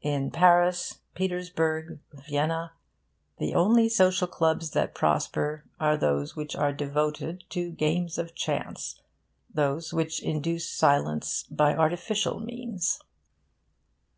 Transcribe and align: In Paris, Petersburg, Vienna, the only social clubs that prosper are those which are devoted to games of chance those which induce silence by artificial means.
In 0.00 0.30
Paris, 0.30 1.00
Petersburg, 1.14 1.98
Vienna, 2.26 2.72
the 3.36 3.54
only 3.54 3.90
social 3.90 4.26
clubs 4.26 4.70
that 4.70 4.94
prosper 4.94 5.66
are 5.78 5.94
those 5.94 6.34
which 6.34 6.56
are 6.56 6.72
devoted 6.72 7.44
to 7.50 7.70
games 7.70 8.16
of 8.16 8.34
chance 8.34 9.02
those 9.52 9.92
which 9.92 10.22
induce 10.22 10.70
silence 10.70 11.42
by 11.50 11.74
artificial 11.76 12.40
means. 12.40 12.98